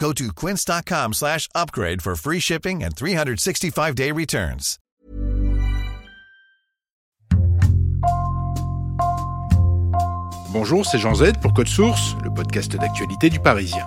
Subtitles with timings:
[0.00, 4.78] Go to quince.com slash upgrade for free shipping and 365-day returns.
[10.52, 13.86] Bonjour, c'est Jean Z pour Code Source, le podcast d'actualité du Parisien.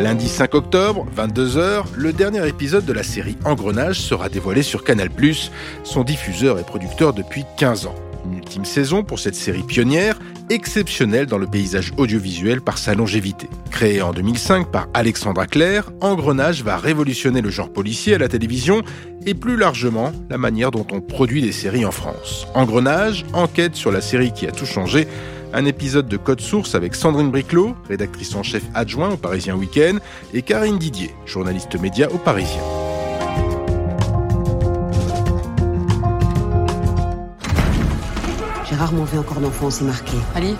[0.00, 5.10] Lundi 5 octobre, 22h, le dernier épisode de la série Engrenage sera dévoilé sur Canal+,
[5.82, 8.05] son diffuseur et producteur depuis 15 ans.
[8.34, 10.18] Ultime saison pour cette série pionnière,
[10.50, 13.48] exceptionnelle dans le paysage audiovisuel par sa longévité.
[13.70, 18.82] Créée en 2005 par Alexandra Claire, Engrenage va révolutionner le genre policier à la télévision
[19.26, 22.46] et plus largement la manière dont on produit des séries en France.
[22.54, 25.06] Engrenage enquête sur la série qui a tout changé
[25.52, 29.98] un épisode de Code Source avec Sandrine Briclot, rédactrice en chef adjoint au Parisien Week-end,
[30.34, 32.62] et Karine Didier, journaliste média au Parisien.
[38.76, 40.18] J'ai rarement vu encore d'enfants aussi marqués.
[40.34, 40.54] Ali,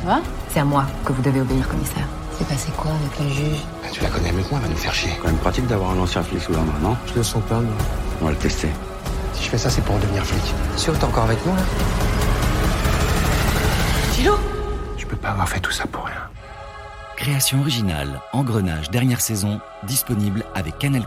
[0.00, 0.20] ça va?
[0.52, 2.06] C'est à moi que vous devez obéir, commissaire.
[2.38, 3.58] C'est passé quoi avec la juge?
[3.92, 5.10] Tu la connais mieux que moi, elle va nous faire chier.
[5.20, 6.96] Quand même pratique d'avoir un ancien flic sous la main, non?
[7.08, 7.74] Je le sens pas, moi.
[8.22, 8.68] On va le tester.
[9.32, 10.54] Si je fais ça, c'est pour devenir flic.
[10.76, 11.62] Sûr t'es encore avec nous là?
[14.12, 14.38] Philo
[14.96, 16.14] Je peux pas avoir fait tout ça pour rien.
[17.16, 21.02] Création originale, Engrenage, dernière saison, disponible avec Canal+.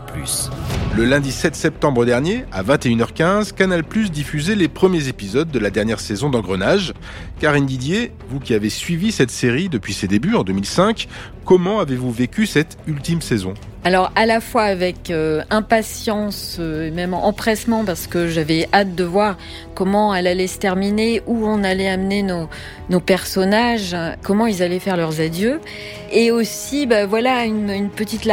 [0.96, 6.00] Le lundi 7 septembre dernier, à 21h15, Canal+, diffusait les premiers épisodes de la dernière
[6.00, 6.94] saison d'Engrenage.
[7.40, 11.08] Karine Didier, vous qui avez suivi cette série depuis ses débuts en 2005,
[11.44, 13.54] comment avez-vous vécu cette ultime saison?
[13.82, 18.94] Alors à la fois avec euh, impatience euh, et même empressement parce que j'avais hâte
[18.94, 19.38] de voir
[19.74, 22.50] comment elle allait se terminer, où on allait amener nos,
[22.90, 25.60] nos personnages, comment ils allaient faire leurs adieux.
[26.12, 28.26] Et aussi, bah, voilà, une, une petite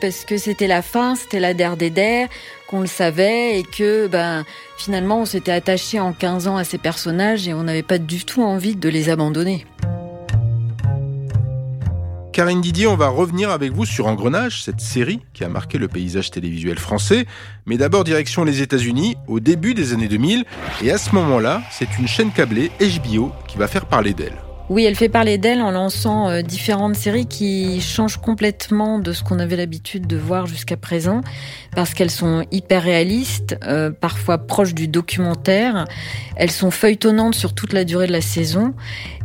[0.00, 2.26] parce que c'était la fin, c'était la der des
[2.68, 4.44] qu'on le savait et que ben
[4.76, 8.24] finalement on s'était attaché en 15 ans à ces personnages et on n'avait pas du
[8.24, 9.66] tout envie de les abandonner.
[12.32, 15.88] Karine Didier, on va revenir avec vous sur Engrenage, cette série qui a marqué le
[15.88, 17.24] paysage télévisuel français.
[17.64, 20.44] Mais d'abord direction les États-Unis, au début des années 2000.
[20.84, 24.36] Et à ce moment-là, c'est une chaîne câblée, HBO, qui va faire parler d'elle.
[24.68, 29.22] Oui, elle fait parler d'elle en lançant euh, différentes séries qui changent complètement de ce
[29.22, 31.20] qu'on avait l'habitude de voir jusqu'à présent,
[31.76, 35.84] parce qu'elles sont hyper réalistes, euh, parfois proches du documentaire.
[36.34, 38.74] Elles sont feuilletonnantes sur toute la durée de la saison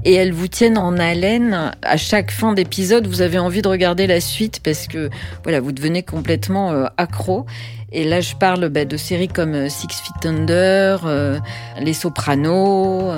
[0.06, 1.73] et elles vous tiennent en haleine.
[1.81, 5.09] À chaque fin d'épisode, vous avez envie de regarder la suite parce que
[5.44, 7.45] voilà, vous devenez complètement euh, accro.
[7.94, 11.40] Et là, je parle bah, de séries comme euh, Six Feet Under, euh,
[11.79, 13.11] Les Sopranos,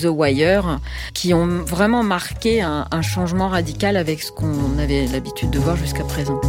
[0.00, 0.80] The Wire,
[1.12, 6.04] qui ont vraiment marqué un changement radical avec ce qu'on avait l'habitude de voir jusqu'à
[6.04, 6.40] présent.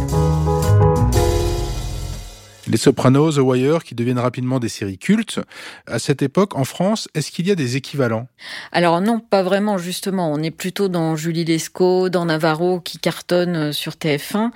[2.72, 5.40] Les Sopranos, The Wire, qui deviennent rapidement des séries cultes.
[5.86, 8.28] À cette époque, en France, est-ce qu'il y a des équivalents?
[8.72, 10.32] Alors non, pas vraiment, justement.
[10.32, 14.52] On est plutôt dans Julie Lescaut, dans Navarro, qui cartonne euh, sur TF1.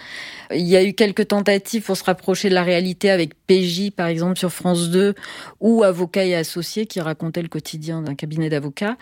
[0.54, 4.06] Il y a eu quelques tentatives pour se rapprocher de la réalité avec PJ, par
[4.06, 5.14] exemple, sur France 2,
[5.60, 8.96] ou Avocats et Associés, qui racontait le quotidien d'un cabinet d'avocats.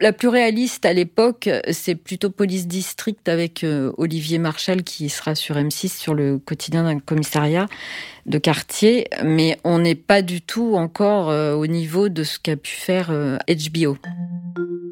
[0.00, 5.36] La plus réaliste à l'époque, c'est plutôt Police District avec euh, Olivier Marchal, qui sera
[5.36, 7.68] sur M6 sur le quotidien d'un commissariat
[8.26, 12.56] de quartier, mais on n'est pas du tout encore euh, au niveau de ce qu'a
[12.56, 13.96] pu faire euh, HBO.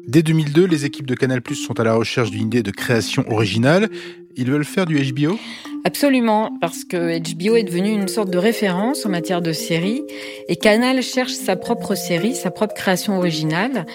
[0.07, 3.89] Dès 2002, les équipes de Canal+ sont à la recherche d'une idée de création originale.
[4.37, 5.37] Ils veulent faire du HBO
[5.83, 10.01] Absolument, parce que HBO est devenu une sorte de référence en matière de séries,
[10.49, 13.85] et Canal cherche sa propre série, sa propre création originale,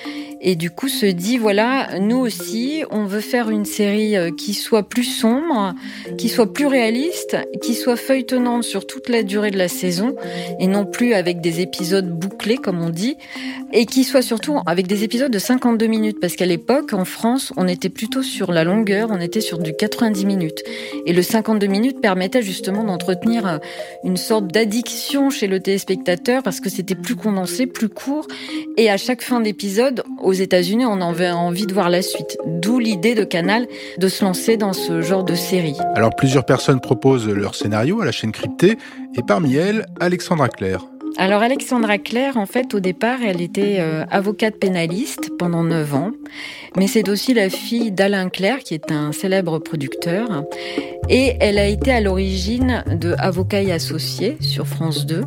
[0.41, 4.55] et du coup se dit, voilà, nous aussi, on veut faire une série euh, qui
[4.55, 5.75] soit plus sombre,
[6.19, 10.15] qui soit plus réaliste, qui soit feuilletonnante sur toute la durée de la saison,
[10.59, 13.17] et non plus avec des épisodes bouclés, comme on dit,
[13.73, 17.53] et qui soit surtout avec des épisodes de 52 minutes, parce qu'à l'époque, en France,
[17.57, 20.63] on était plutôt sur la longueur, on était sur du 90 minutes.
[21.07, 23.59] Et le 52 minutes, permettait justement d'entretenir euh,
[24.05, 28.27] une sorte d'addiction chez le téléspectateur parce que c'était plus condensé, plus court.
[28.77, 32.39] Et à chaque fin d'épisode, aux États-Unis, on avait envie de voir la suite.
[32.47, 33.67] D'où l'idée de Canal
[33.99, 35.77] de se lancer dans ce genre de série.
[35.97, 38.79] Alors plusieurs personnes proposent leur scénario à la chaîne cryptée
[39.17, 40.87] et parmi elles, Alexandra Claire.
[41.21, 46.13] Alors Alexandra Claire, en fait, au départ, elle était euh, avocate pénaliste pendant 9 ans,
[46.79, 50.45] mais c'est aussi la fille d'Alain Claire, qui est un célèbre producteur,
[51.11, 55.25] et elle a été à l'origine de Avocat et Associés sur France 2.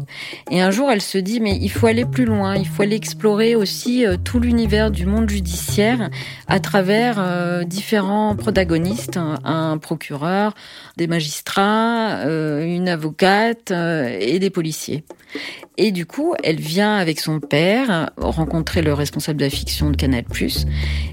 [0.50, 2.96] Et un jour, elle se dit, mais il faut aller plus loin, il faut aller
[2.96, 6.10] explorer aussi euh, tout l'univers du monde judiciaire
[6.48, 10.56] à travers euh, différents protagonistes, un procureur,
[10.98, 15.04] des magistrats, une avocate et des policiers.
[15.92, 20.24] Du coup, elle vient avec son père rencontrer le responsable de la fiction de Canal+.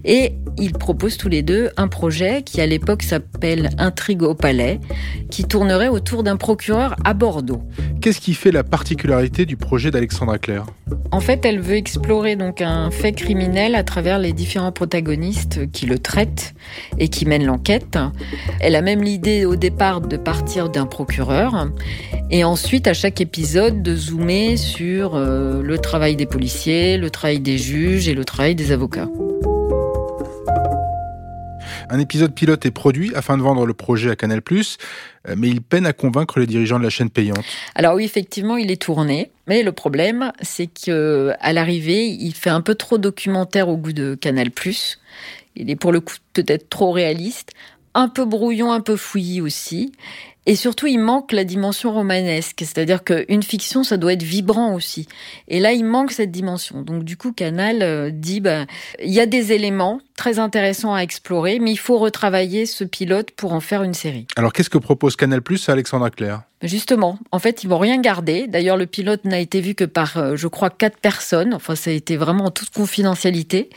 [0.05, 4.81] Et ils proposent tous les deux un projet qui à l'époque s'appelle Intrigue au palais,
[5.31, 7.62] qui tournerait autour d'un procureur à Bordeaux.
[8.00, 10.67] Qu'est-ce qui fait la particularité du projet d'Alexandra Claire?
[11.12, 15.87] En fait, elle veut explorer donc un fait criminel à travers les différents protagonistes qui
[15.87, 16.55] le traitent
[16.99, 17.99] et qui mènent l'enquête.
[18.61, 21.69] Elle a même l'idée au départ de partir d'un procureur
[22.31, 27.41] et ensuite à chaque épisode de zoomer sur euh, le travail des policiers, le travail
[27.41, 29.08] des juges et le travail des avocats.
[31.88, 35.61] Un épisode pilote est produit afin de vendre le projet à Canal+, euh, mais il
[35.61, 37.44] peine à convaincre les dirigeants de la chaîne payante.
[37.75, 42.50] Alors oui, effectivement, il est tourné, mais le problème, c'est que à l'arrivée, il fait
[42.50, 44.50] un peu trop documentaire au goût de Canal+.
[45.56, 47.52] Il est pour le coup peut-être trop réaliste,
[47.94, 49.93] un peu brouillon, un peu fouillis aussi.
[50.46, 55.06] Et surtout, il manque la dimension romanesque, c'est-à-dire qu'une fiction, ça doit être vibrant aussi.
[55.48, 56.81] Et là, il manque cette dimension.
[56.81, 58.64] Donc, du coup, Canal euh, dit, bah,
[59.02, 63.32] il y a des éléments très intéressants à explorer, mais il faut retravailler ce pilote
[63.32, 64.26] pour en faire une série.
[64.37, 68.00] Alors, qu'est-ce que propose Canal Plus à Alexandra Claire Justement, en fait, ils vont rien
[68.00, 68.46] garder.
[68.46, 71.52] D'ailleurs, le pilote n'a été vu que par, euh, je crois, quatre personnes.
[71.52, 73.69] Enfin, ça a été vraiment en toute confidentialité.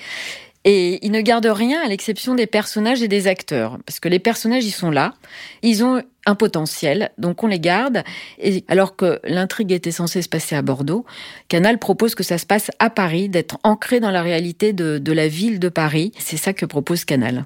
[0.66, 3.80] Et ils ne gardent rien à l'exception des personnages et des acteurs.
[3.86, 5.14] Parce que les personnages, ils sont là.
[5.62, 8.04] Ils ont un potentiel, donc on les garde.
[8.40, 11.06] Et alors que l'intrigue était censée se passer à Bordeaux,
[11.48, 15.12] Canal propose que ça se passe à Paris, d'être ancré dans la réalité de, de
[15.12, 16.12] la ville de Paris.
[16.18, 17.46] C'est ça que propose Canal.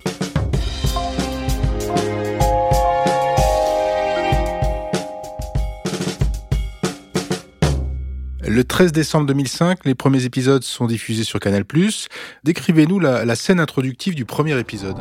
[8.50, 11.66] Le 13 décembre 2005, les premiers épisodes sont diffusés sur Canal+.
[12.46, 14.96] Décrivez-nous la, scène introductive du premier épisode.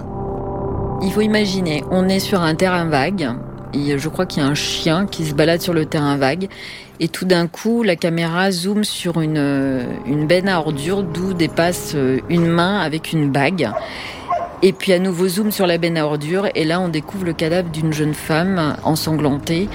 [1.00, 3.31] Il faut imaginer, on est sur un terrain vague.
[3.76, 6.49] Et je crois qu'il y a un chien qui se balade sur le terrain vague.
[6.99, 11.94] Et tout d'un coup, la caméra zoome sur une, une benne à ordures d'où dépasse
[12.31, 13.70] une main avec une bague.
[14.62, 17.34] Et puis à nouveau zoom sur la benne à ordures et là on découvre le
[17.34, 19.69] cadavre d'une jeune femme ensanglantée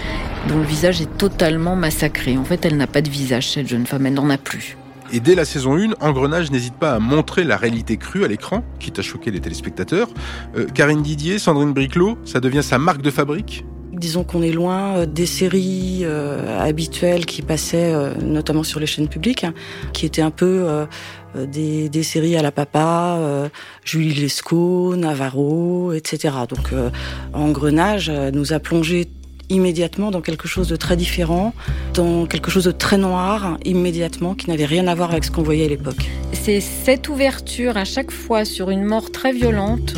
[0.48, 2.36] dont le visage est totalement massacré.
[2.38, 4.78] En fait elle n'a pas de visage cette jeune femme, elle n'en a plus.
[5.14, 8.64] Et dès la saison 1, Engrenage n'hésite pas à montrer la réalité crue à l'écran,
[8.80, 10.08] quitte à choquer les téléspectateurs.
[10.56, 13.66] Euh, Karine Didier, Sandrine Briclot, ça devient sa marque de fabrique?
[14.02, 19.08] Disons qu'on est loin euh, des séries euh, habituelles qui passaient notamment sur les chaînes
[19.08, 19.54] publiques, hein,
[19.94, 20.88] qui étaient un peu
[21.36, 23.50] euh, des, séries à la papa, euh,
[23.86, 26.34] Julie Lescaut, Navarro, etc.
[26.50, 26.90] Donc euh,
[27.34, 29.08] Engrenage nous a plongé
[29.50, 31.54] immédiatement dans quelque chose de très différent,
[31.94, 35.44] dans quelque chose de très noir, immédiatement, qui n'avait rien à voir avec ce qu'on
[35.44, 36.10] voyait à l'époque.
[36.34, 39.96] C'est cette ouverture à chaque fois sur une mort très violente,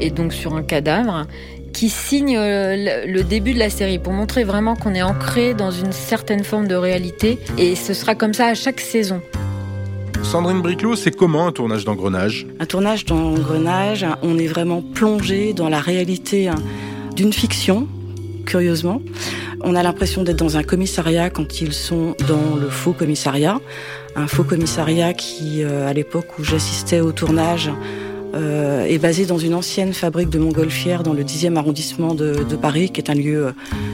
[0.00, 1.26] et donc sur un cadavre,
[1.78, 5.92] qui signe le début de la série pour montrer vraiment qu'on est ancré dans une
[5.92, 9.22] certaine forme de réalité et ce sera comme ça à chaque saison.
[10.24, 12.48] Sandrine Briclot, c'est comment un tournage d'engrenage?
[12.58, 16.56] Un tournage d'engrenage, on est vraiment plongé dans la réalité hein,
[17.14, 17.86] d'une fiction,
[18.44, 19.00] curieusement.
[19.60, 23.60] On a l'impression d'être dans un commissariat quand ils sont dans le faux commissariat.
[24.16, 27.70] Un faux commissariat qui, euh, à l'époque où j'assistais au tournage,
[28.34, 32.56] euh, est basé dans une ancienne fabrique de montgolfières dans le 10e arrondissement de, de,
[32.56, 33.52] Paris, qui est un lieu euh,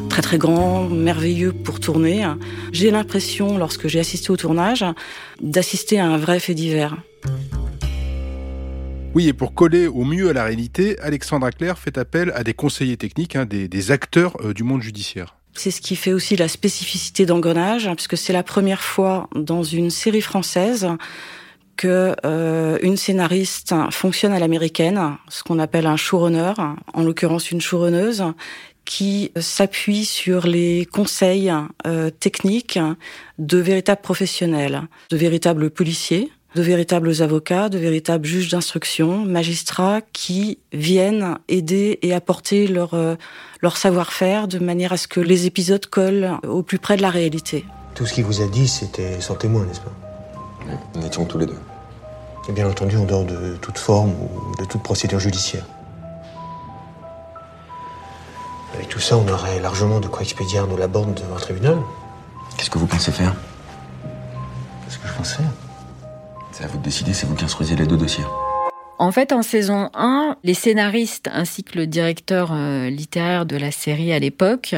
[0.09, 2.27] très très grand, merveilleux pour tourner.
[2.73, 4.85] J'ai l'impression, lorsque j'ai assisté au tournage,
[5.41, 6.97] d'assister à un vrai fait divers.
[9.15, 12.53] Oui, et pour coller au mieux à la réalité, Alexandra Claire fait appel à des
[12.53, 15.37] conseillers techniques, hein, des, des, acteurs euh, du monde judiciaire.
[15.53, 19.63] C'est ce qui fait aussi la spécificité d'Engrenage, hein, puisque c'est la première fois dans
[19.63, 20.89] une série française
[21.77, 26.53] que euh, une scénariste fonctionne à l'américaine, ce qu'on appelle un showrunner,
[26.93, 28.25] en l'occurrence une showrunneuse,
[28.85, 31.53] qui s'appuie sur les conseils
[31.87, 32.79] euh, techniques
[33.39, 40.59] de véritables professionnels, de véritables policiers, de véritables avocats, de véritables juges d'instruction, magistrats qui
[40.73, 43.17] viennent aider et apporter leur, euh,
[43.61, 47.11] leur savoir-faire de manière à ce que les épisodes collent au plus près de la
[47.11, 47.65] réalité.
[47.95, 50.04] Tout ce qu'il vous a dit, c'était sans témoin, n'est-ce pas?
[50.95, 51.59] Nous étions tous les deux.
[52.49, 55.65] Et bien entendu en dehors de toute forme ou de toute procédure judiciaire.
[58.75, 61.79] Avec tout ça, on aurait largement de quoi expédier Arnaud Laborde devant un tribunal.
[62.57, 63.35] Qu'est-ce que vous pensez faire?
[64.85, 65.51] Qu'est-ce que je pense faire?
[66.53, 68.25] C'est à vous de décider, c'est vous qui instruisez les deux dossiers.
[69.05, 73.71] En fait, en saison 1, les scénaristes ainsi que le directeur euh, littéraire de la
[73.71, 74.75] série à l'époque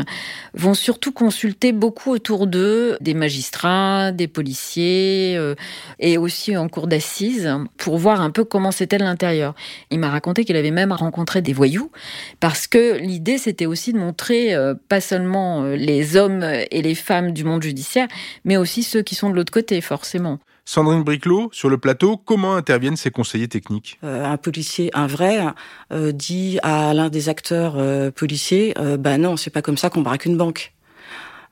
[0.53, 5.55] vont surtout consulter beaucoup autour d'eux des magistrats, des policiers euh,
[6.01, 9.55] et aussi en cour d'assises pour voir un peu comment c'était l'intérieur.
[9.93, 11.93] Il m'a raconté qu'il avait même rencontré des voyous
[12.41, 17.31] parce que l'idée c'était aussi de montrer euh, pas seulement les hommes et les femmes
[17.31, 18.09] du monde judiciaire,
[18.45, 20.41] mais aussi ceux qui sont de l'autre côté forcément.
[20.69, 24.01] Sandrine Briclot, sur le plateau, comment interviennent ces conseillers techniques?
[24.03, 25.39] Euh, Un policier, un vrai,
[25.93, 29.91] euh, dit à l'un des acteurs euh, policiers euh, Bah non, c'est pas comme ça
[29.91, 30.73] qu'on braque une banque.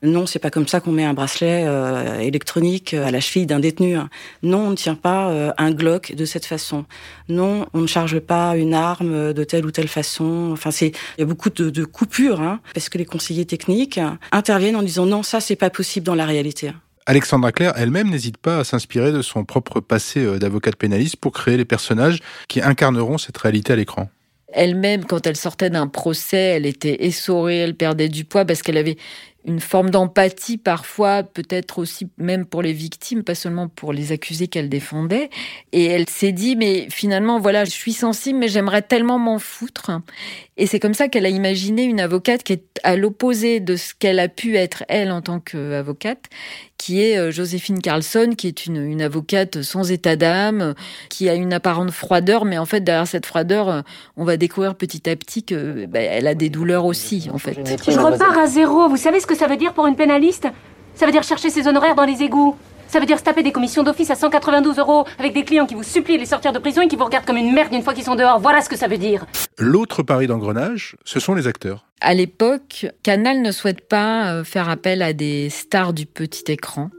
[0.03, 3.61] Non, c'est pas comme ça qu'on met un bracelet euh, électronique à la cheville d'un
[3.61, 3.95] détenu.
[4.43, 6.83] Non, on ne tient pas euh, un Glock de cette façon.
[7.29, 10.49] Non, on ne charge pas une arme de telle ou telle façon.
[10.51, 13.99] Enfin, c'est il y a beaucoup de, de coupures hein, parce que les conseillers techniques
[14.33, 16.73] interviennent en disant non, ça c'est pas possible dans la réalité.
[17.07, 21.33] Alexandra Claire elle-même n'hésite pas à s'inspirer de son propre passé euh, d'avocate pénaliste pour
[21.33, 24.09] créer les personnages qui incarneront cette réalité à l'écran.
[24.51, 28.77] Elle-même, quand elle sortait d'un procès, elle était essorée, elle perdait du poids parce qu'elle
[28.77, 28.97] avait
[29.45, 34.47] une forme d'empathie parfois, peut-être aussi même pour les victimes, pas seulement pour les accusés
[34.47, 35.29] qu'elle défendait.
[35.71, 39.91] Et elle s'est dit, mais finalement, voilà, je suis sensible, mais j'aimerais tellement m'en foutre.
[40.57, 43.93] Et c'est comme ça qu'elle a imaginé une avocate qui est à l'opposé de ce
[43.93, 46.23] qu'elle a pu être elle en tant qu'avocate,
[46.77, 50.73] qui est euh, Joséphine Carlson, qui est une, une avocate sans état d'âme,
[51.09, 53.81] qui a une apparente froideur, mais en fait derrière cette froideur, euh,
[54.17, 57.57] on va découvrir petit à petit que bah, elle a des douleurs aussi, en fait.
[57.87, 58.87] Je repars à zéro.
[58.87, 60.47] Vous savez ce que ça veut dire pour une pénaliste?
[60.95, 62.55] Ça veut dire chercher ses honoraires dans les égouts?
[62.87, 65.75] Ça veut dire se taper des commissions d'office à 192 euros avec des clients qui
[65.75, 67.81] vous supplient de les sortir de prison et qui vous regardent comme une merde une
[67.81, 68.39] fois qu'ils sont dehors.
[68.39, 69.25] Voilà ce que ça veut dire.
[69.57, 71.85] L'autre pari d'engrenage, ce sont les acteurs.
[72.01, 76.89] À l'époque, Canal ne souhaite pas euh, faire appel à des stars du petit écran.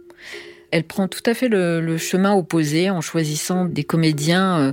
[0.72, 4.72] Elle prend tout à fait le, le chemin opposé en choisissant des comédiens euh,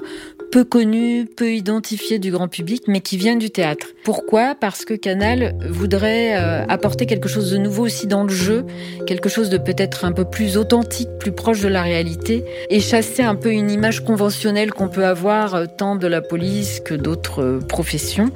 [0.53, 3.87] peu connus, peu identifiés du grand public, mais qui viennent du théâtre.
[4.03, 4.53] Pourquoi?
[4.53, 8.63] Parce que Canal voudrait euh, apporter quelque chose de nouveau aussi dans le jeu,
[9.07, 13.23] quelque chose de peut-être un peu plus authentique, plus proche de la réalité, et chasser
[13.23, 17.41] un peu une image conventionnelle qu'on peut avoir euh, tant de la police que d'autres
[17.41, 18.29] euh, professions.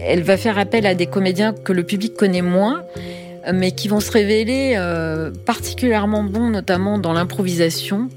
[0.00, 2.82] Elle va faire appel à des comédiens que le public connaît moins
[3.52, 4.76] mais qui vont se révéler
[5.46, 8.10] particulièrement bons, notamment dans l'improvisation.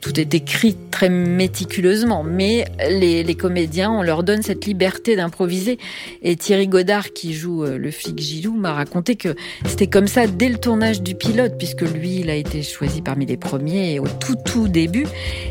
[0.00, 5.78] Tout est écrit très méticuleusement, mais les, les, comédiens, on leur donne cette liberté d'improviser.
[6.22, 9.34] Et Thierry Godard, qui joue euh, le flic Gilou, m'a raconté que
[9.66, 13.26] c'était comme ça dès le tournage du pilote, puisque lui, il a été choisi parmi
[13.26, 15.06] les premiers au tout tout début,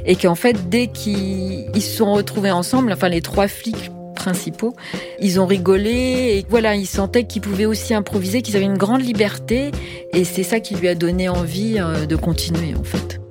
[0.05, 4.75] et qu'en fait, dès qu'ils se sont retrouvés ensemble, enfin les trois flics principaux.
[5.21, 9.01] Ils ont rigolé et voilà, ils sentaient qu'ils pouvaient aussi improviser, qu'ils avaient une grande
[9.01, 9.71] liberté
[10.11, 13.21] et c'est ça qui lui a donné envie de continuer en fait.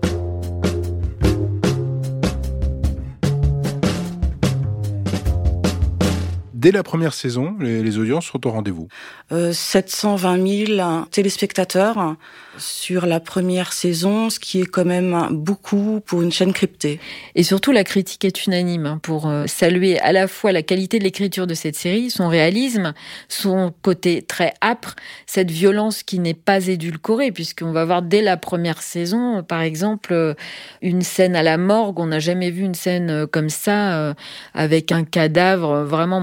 [6.57, 8.89] Dès la première saison, les, les audiences sont au rendez-vous.
[9.31, 12.17] Euh, 720 000 téléspectateurs
[12.57, 16.99] sur la première saison, ce qui est quand même beaucoup pour une chaîne cryptée.
[17.35, 21.05] Et surtout, la critique est unanime pour euh, saluer à la fois la qualité de
[21.05, 22.95] l'écriture de cette série, son réalisme,
[23.29, 24.97] son côté très âpre,
[25.27, 30.35] cette violence qui n'est pas édulcorée, puisqu'on va voir dès la première saison, par exemple,
[30.81, 32.01] une scène à la morgue.
[32.01, 34.15] On n'a jamais vu une scène comme ça, euh,
[34.55, 36.21] avec un cadavre vraiment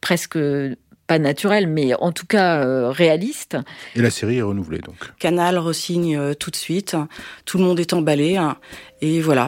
[0.00, 0.38] presque
[1.08, 3.56] pas naturel, mais en tout cas euh, réaliste.
[3.96, 4.96] Et la série est renouvelée donc.
[5.18, 6.96] Canal resigne euh, tout de suite,
[7.46, 8.56] tout le monde est emballé, hein,
[9.00, 9.46] et voilà.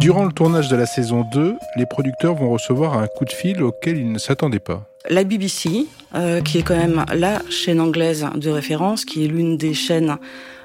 [0.00, 3.62] Durant le tournage de la saison 2, les producteurs vont recevoir un coup de fil
[3.62, 4.90] auquel ils ne s'attendaient pas.
[5.08, 9.56] La BBC, euh, qui est quand même la chaîne anglaise de référence, qui est l'une
[9.56, 10.16] des chaînes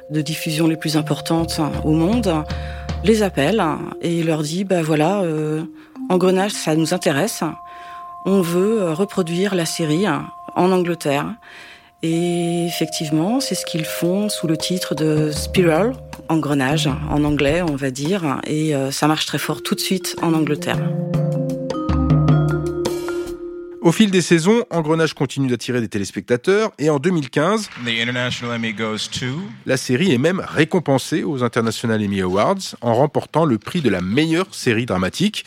[0.09, 2.43] de diffusion les plus importantes au monde,
[3.03, 3.63] les appelle
[4.01, 5.63] et leur dit, bah voilà, euh,
[6.09, 7.43] Engrenage, ça nous intéresse
[8.25, 11.33] on veut reproduire la série en Angleterre.
[12.03, 15.93] Et effectivement, c'est ce qu'ils font sous le titre de Spiral,
[16.29, 18.41] engrenage en anglais, on va dire.
[18.45, 20.79] Et ça marche très fort tout de suite en Angleterre.
[23.85, 27.69] Au fil des saisons, Engrenage continue d'attirer des téléspectateurs et en 2015,
[29.67, 34.01] la série est même récompensée aux International Emmy Awards en remportant le prix de la
[34.01, 35.45] meilleure série dramatique.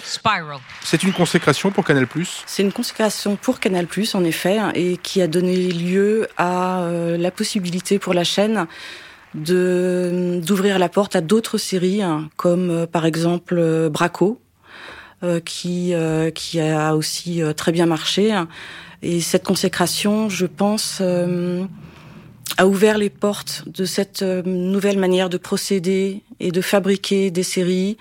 [0.85, 2.07] C'est une consécration pour Canal+.
[2.47, 7.33] C'est une consécration pour Canal+, en effet, et qui a donné lieu à euh, la
[7.33, 8.69] possibilité pour la chaîne
[9.35, 14.41] de d'ouvrir la porte à d'autres séries, hein, comme euh, par exemple euh, Braco,
[15.45, 18.35] qui euh, qui a aussi euh, très bien marché.
[19.03, 21.01] Et cette consécration, je pense,
[22.57, 27.97] a ouvert les portes de cette nouvelle manière de procéder et de fabriquer des séries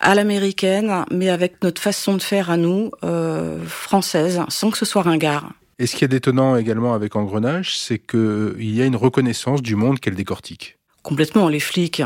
[0.00, 4.84] à l'américaine, mais avec notre façon de faire à nous, euh, française, sans que ce
[4.84, 5.52] soit ringard.
[5.78, 9.76] Et ce qui est étonnant également avec Engrenage, c'est qu'il y a une reconnaissance du
[9.76, 10.78] monde qu'elle décortique.
[11.02, 12.02] Complètement, les flics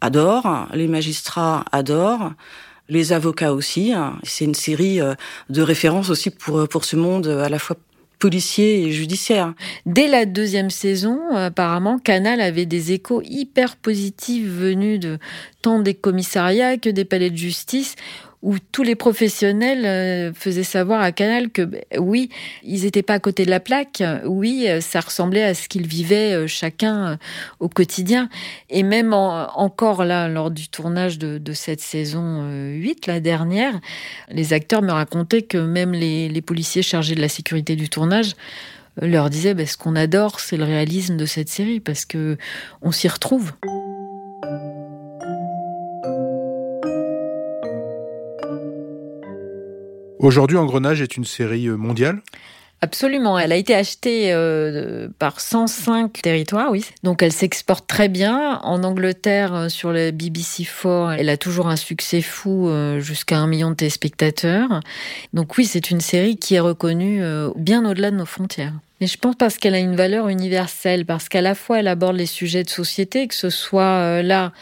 [0.00, 2.32] adorent, les magistrats adorent,
[2.88, 3.92] les avocats aussi.
[4.22, 5.14] C'est une série euh,
[5.50, 7.76] de références aussi pour, euh, pour ce monde à la fois
[8.18, 9.52] policier et judiciaire.
[9.84, 15.18] Dès la deuxième saison, apparemment, Canal avait des échos hyper positifs venus de
[15.60, 17.94] tant des commissariats que des palais de justice
[18.42, 22.30] où tous les professionnels euh, faisaient savoir à Canal que ben, oui,
[22.62, 25.86] ils n'étaient pas à côté de la plaque, oui, euh, ça ressemblait à ce qu'ils
[25.86, 27.18] vivaient euh, chacun
[27.60, 28.28] au quotidien.
[28.70, 33.80] Et même encore là, lors du tournage de, cette saison 8, la dernière,
[34.30, 38.34] les acteurs me racontaient que même les, policiers chargés de la sécurité du tournage
[39.00, 42.36] leur disaient ben, ce qu'on adore, c'est le réalisme de cette série parce que
[42.82, 43.52] on s'y retrouve.
[50.18, 52.20] Aujourd'hui, Engrenage est une série euh, mondiale
[52.82, 56.84] Absolument, elle a été achetée euh, par 105 territoires, oui.
[57.02, 58.60] Donc elle s'exporte très bien.
[58.62, 63.70] En Angleterre, euh, sur le BBC4, elle a toujours un succès fou jusqu'à un million
[63.70, 64.80] de téléspectateurs.
[65.32, 67.22] Donc oui, c'est une série qui est reconnue
[67.56, 68.74] bien au-delà de nos frontières.
[69.00, 72.16] Mais je pense parce qu'elle a une valeur universelle, parce qu'à la fois elle aborde
[72.16, 74.52] les sujets de société, que ce soit là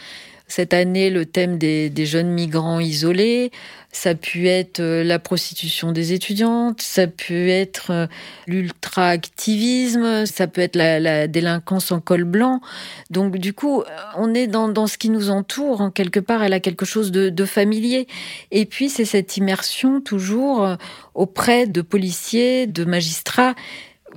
[0.47, 3.51] cette année le thème des, jeunes migrants isolés,
[3.91, 8.07] ça a pu être euh, la prostitution des étudiantes, ça peut être euh,
[8.45, 12.61] l'ultra-activisme, ça peut être la, délinquance en col blanc.
[13.09, 13.85] Donc du coup, euh,
[14.17, 15.81] on est dans, ce qui nous entoure.
[15.81, 18.07] En quelque part, elle a quelque chose de, de familier.
[18.51, 20.67] Et puis, c'est cette immersion toujours
[21.13, 23.55] auprès de policiers, de magistrats,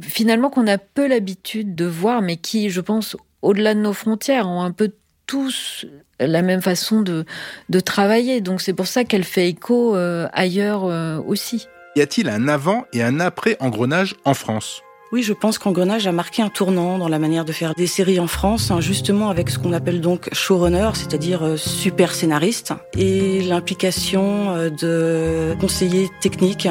[0.02, 4.48] finalement qu'on a peu l'habitude de voir, mais qui, je pense, au-delà de nos frontières,
[4.48, 4.92] ont un peu
[5.28, 5.86] tous
[6.18, 7.24] la même façon de,
[7.68, 8.40] de travailler.
[8.40, 11.68] Donc c'est pour ça qu'elle fait écho euh, ailleurs euh, aussi.
[11.94, 14.82] Y a-t-il un avant et un après engrenage en France?
[15.10, 18.20] Oui, je pense qu'Engrenage a marqué un tournant dans la manière de faire des séries
[18.20, 23.40] en France, hein, justement avec ce qu'on appelle donc showrunner, c'est-à-dire euh, super scénariste, et
[23.42, 26.68] l'implication de conseillers techniques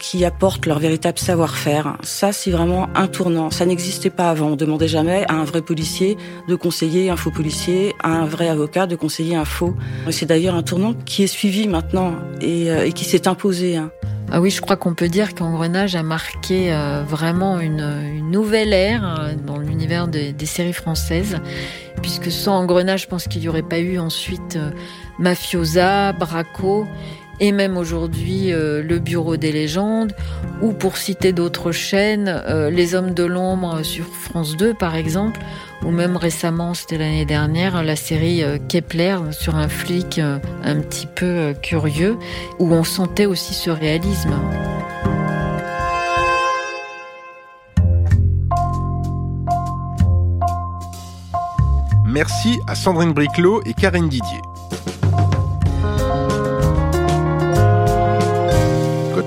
[0.00, 1.96] qui apportent leur véritable savoir-faire.
[2.02, 3.50] Ça, c'est vraiment un tournant.
[3.50, 4.48] Ça n'existait pas avant.
[4.48, 6.16] On demandait jamais à un vrai policier
[6.48, 9.76] de conseiller un faux policier, à un vrai avocat de conseiller un faux.
[10.10, 13.76] C'est d'ailleurs un tournant qui est suivi maintenant et, euh, qui s'est imposé.
[13.76, 13.90] Hein.
[14.32, 19.20] Ah oui, je crois qu'on peut dire qu'Engrenage a marqué euh, vraiment une, nouvelle ère
[19.20, 21.38] euh, dans l'univers des, séries françaises,
[22.00, 24.56] puisque sans Engrenage, je pense qu'il n'y aurait pas eu ensuite
[25.18, 26.86] Mafiosa, Braco
[27.40, 30.12] et même aujourd'hui euh, le Bureau des légendes,
[30.62, 35.40] ou pour citer d'autres chaînes, euh, Les Hommes de l'ombre sur France 2 par exemple,
[35.84, 41.06] ou même récemment, c'était l'année dernière, la série euh, Kepler sur un flic un petit
[41.06, 42.18] peu curieux,
[42.58, 44.34] où on sentait aussi ce réalisme.
[52.04, 54.40] Merci à Sandrine Briclot et Karine Didier.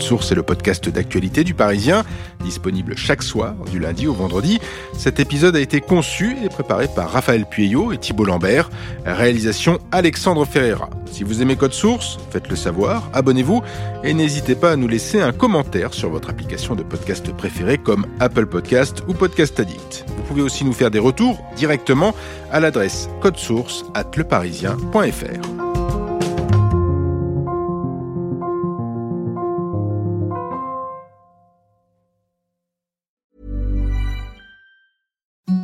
[0.04, 2.04] Source est le podcast d'actualité du Parisien,
[2.44, 4.60] disponible chaque soir, du lundi au vendredi.
[4.98, 8.70] Cet épisode a été conçu et préparé par Raphaël Pueyo et Thibault Lambert.
[9.06, 10.89] Réalisation Alexandre Ferreira.
[11.10, 13.62] Si vous aimez Code Source, faites-le savoir, abonnez-vous
[14.04, 18.06] et n'hésitez pas à nous laisser un commentaire sur votre application de podcast préférée comme
[18.20, 20.04] Apple Podcast ou Podcast Addict.
[20.18, 22.13] Vous pouvez aussi nous faire des retours directement
[22.52, 25.62] à l'adresse codesource at leparisien.fr.